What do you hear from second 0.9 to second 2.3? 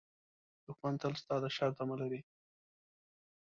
تل ستا د شر تمه لري